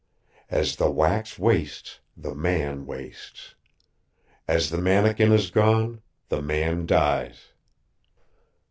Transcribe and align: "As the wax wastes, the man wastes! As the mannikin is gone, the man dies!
"As 0.49 0.77
the 0.77 0.89
wax 0.89 1.37
wastes, 1.37 1.99
the 2.17 2.33
man 2.33 2.87
wastes! 2.87 3.53
As 4.47 4.71
the 4.71 4.79
mannikin 4.79 5.31
is 5.31 5.51
gone, 5.51 6.01
the 6.29 6.41
man 6.41 6.87
dies! 6.87 7.53